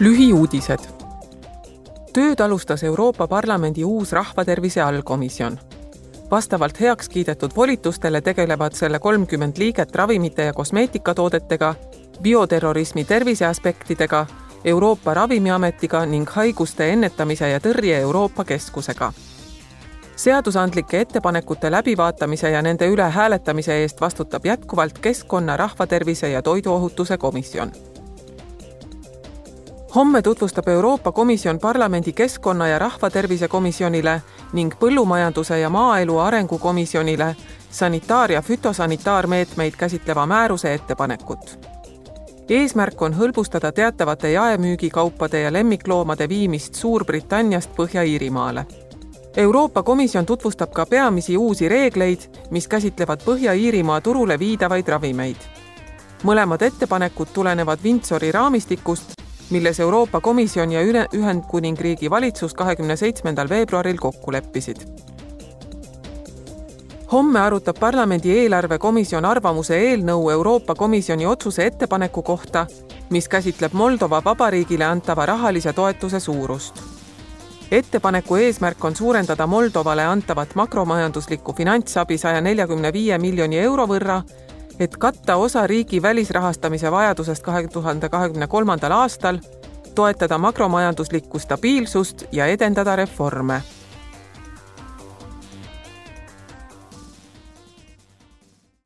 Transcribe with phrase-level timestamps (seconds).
[0.00, 0.78] lühiuudised.
[2.12, 5.58] tööd alustas Euroopa Parlamendi uus rahvatervise allkomisjon.
[6.30, 11.74] vastavalt heaks kiidetud volitustele tegelevad selle kolmkümmend liiget ravimite ja kosmeetikatoodetega,
[12.22, 14.26] bioterrorismi terviseaspektidega,
[14.64, 19.12] Euroopa Ravimiametiga ning haiguste ennetamise ja tõrje Euroopa Keskusega
[20.16, 27.72] seadusandlike ettepanekute läbivaatamise ja nende üle hääletamise eest vastutab jätkuvalt Keskkonna, Rahvatervise ja Toiduohutuse Komisjon
[29.94, 37.36] homme tutvustab Euroopa Komisjon parlamendi keskkonna ja rahvatervise komisjonile ning põllumajanduse ja maaelu arengu komisjonile
[37.70, 41.58] sanitaar- ja fütosanitaarmeetmeid käsitleva määruse ettepanekut.
[42.48, 48.64] eesmärk on hõlbustada teatavate jaemüügikaupade ja lemmikloomade viimist Suurbritanniast Põhja-Iirimaale.
[49.36, 55.36] Euroopa Komisjon tutvustab ka peamisi uusi reegleid, mis käsitlevad Põhja-Iirimaa turule viidavaid ravimeid.
[56.24, 60.80] mõlemad ettepanekud tulenevad Windsori raamistikust milles Euroopa Komisjon ja
[61.14, 64.76] Ühendkuningriigi valitsus kahekümne seitsmendal veebruaril kokku leppisid.
[67.12, 72.66] homme arutab parlamendi eelarvekomisjon arvamuse eelnõu Euroopa Komisjoni otsuse ettepaneku kohta,
[73.10, 76.82] mis käsitleb Moldova Vabariigile antava rahalise toetuse suurust
[77.70, 84.20] ettepaneku eesmärk on suurendada Moldovale antavat makromajanduslikku finantsabi saja neljakümne viie miljoni euro võrra
[84.78, 89.38] et katta osa riigi välisrahastamise vajadusest kahe tuhande kahekümne kolmandal aastal,
[89.94, 93.62] toetada makromajanduslikku stabiilsust ja edendada reforme